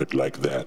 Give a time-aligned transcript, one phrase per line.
[0.00, 0.66] it like that.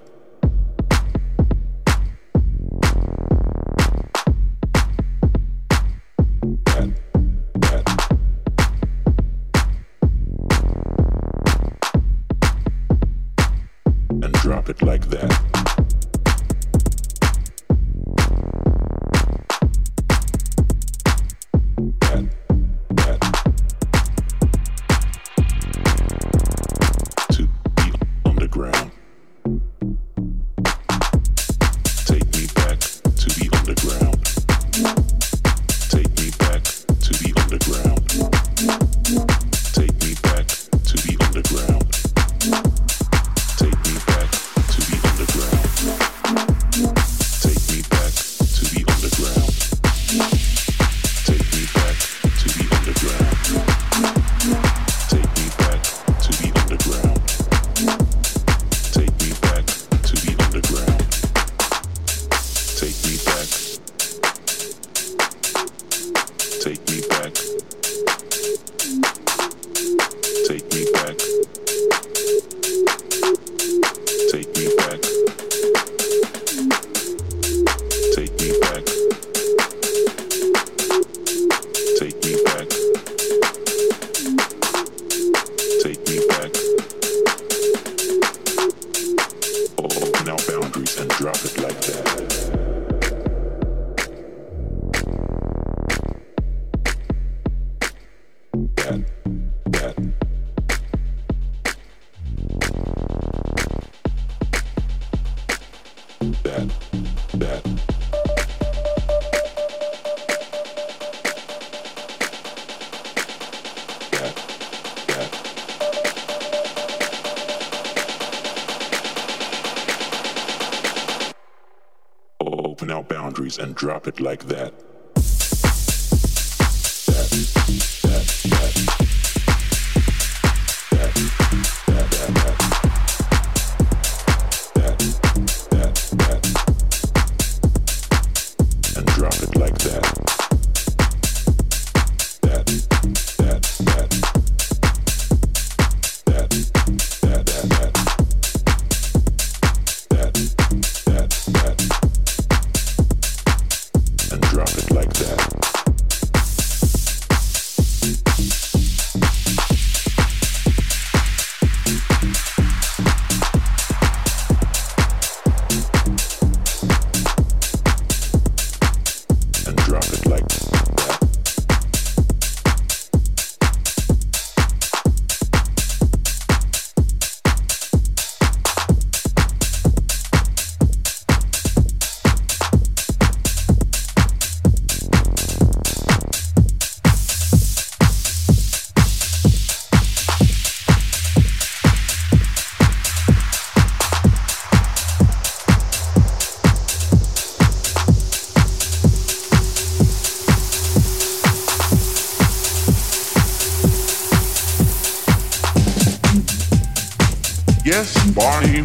[124.21, 124.60] like that.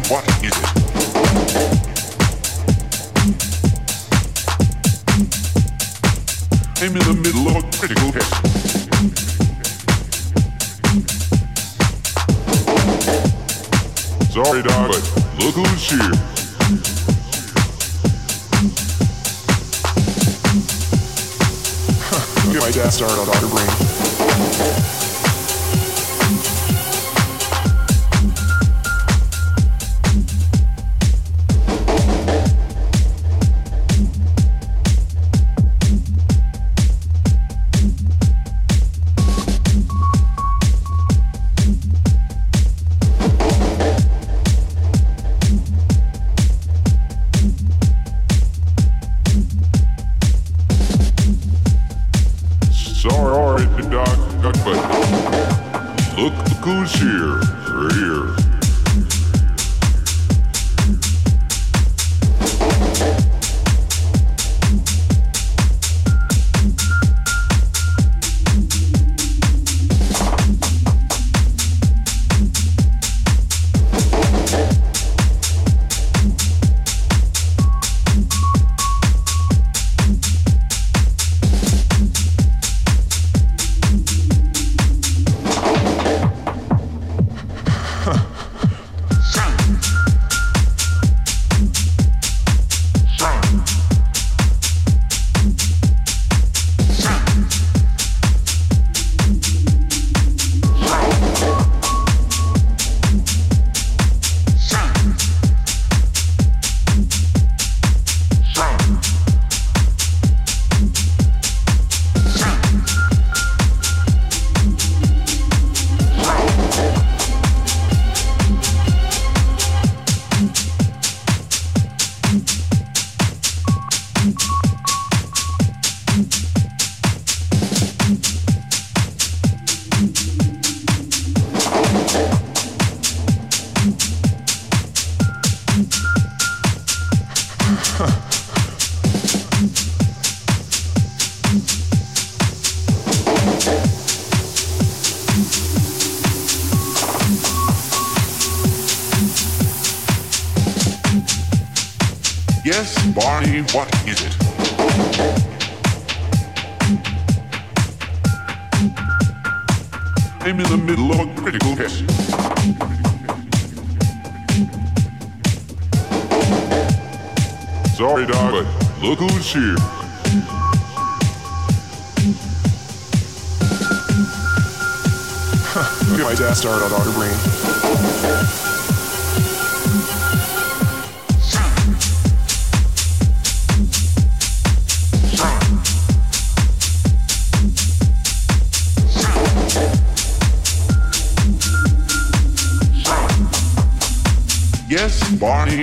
[0.09, 0.76] what is it?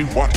[0.03, 0.34] what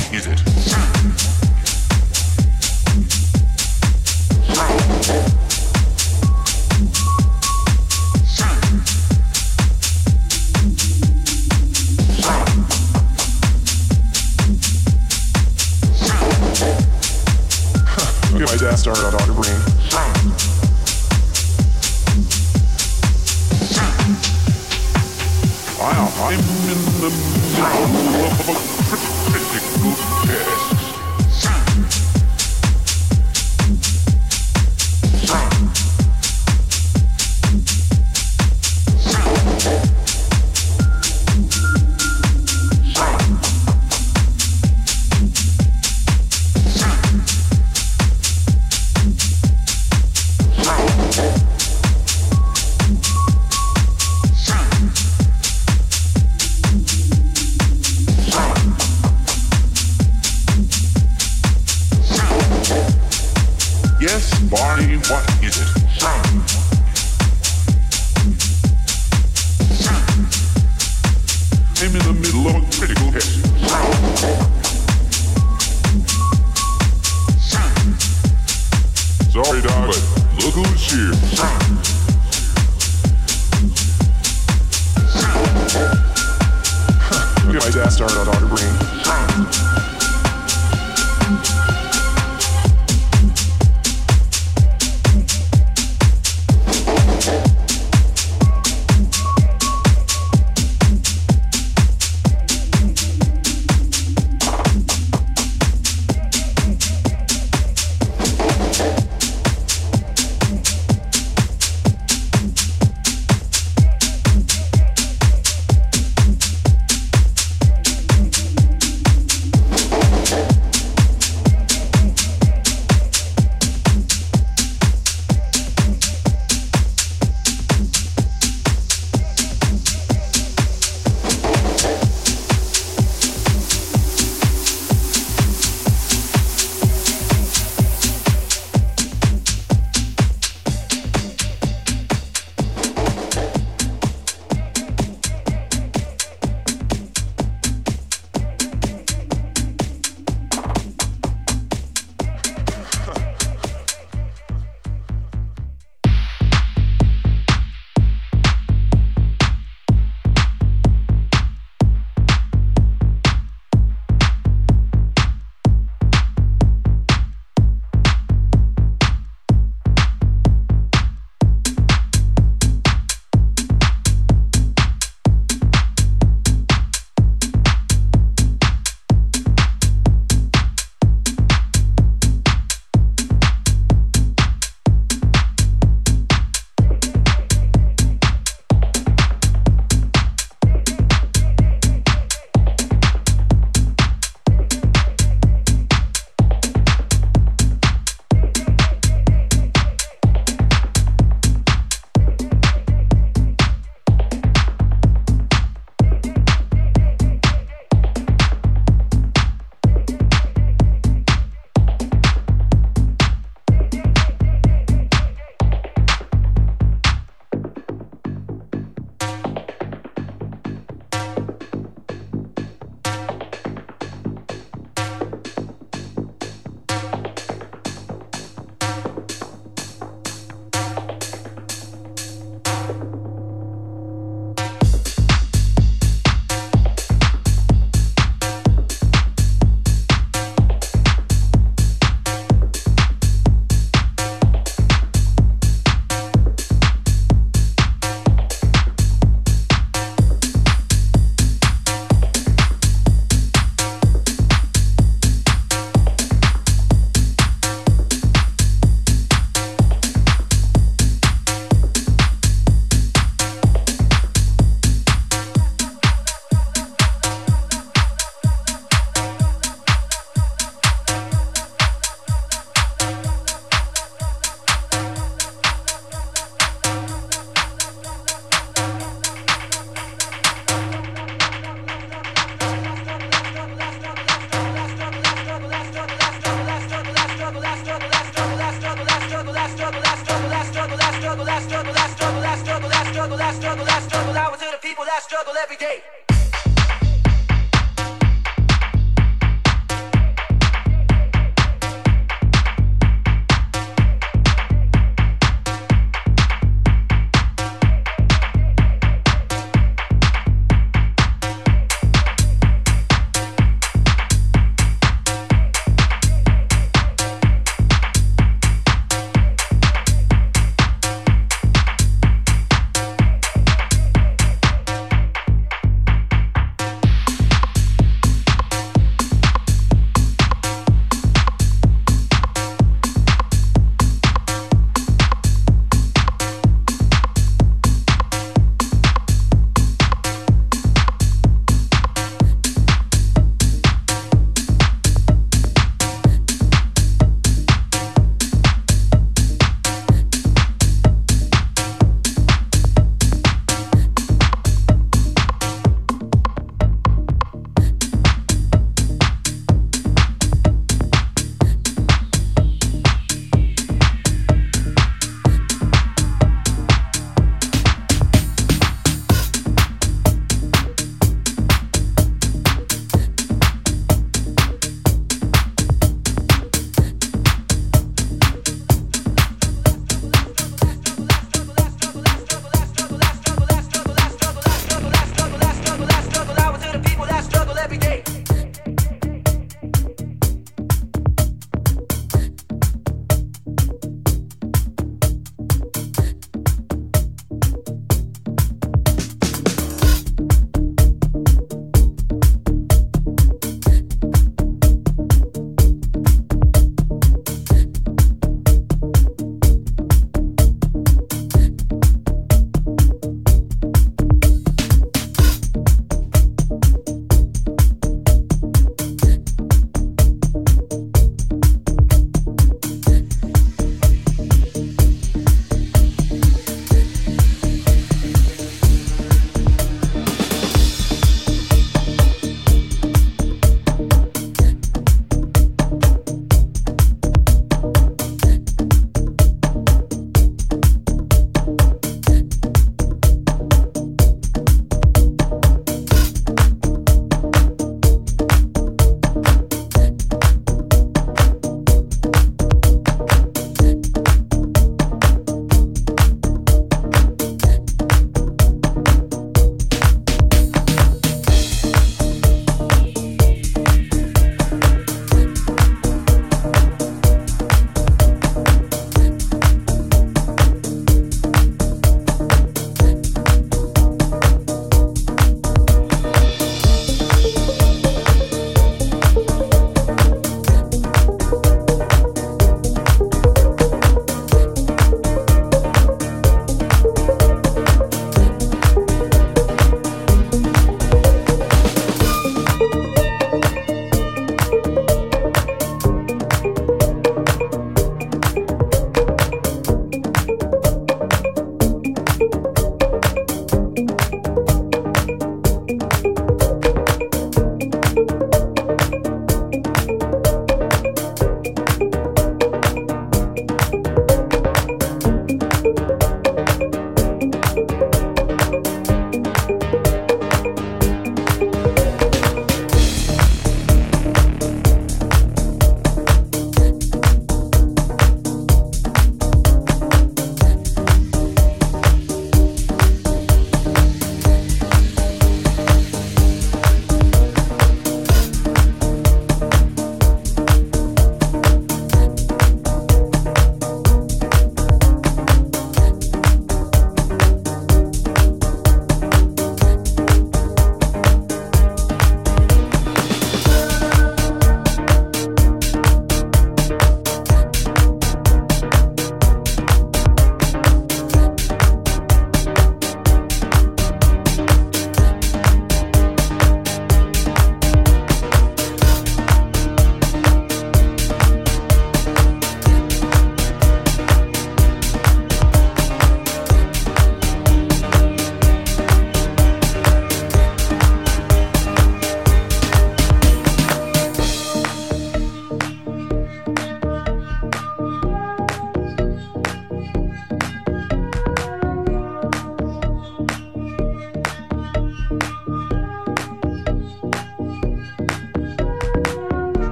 [295.28, 296.27] struggle every day.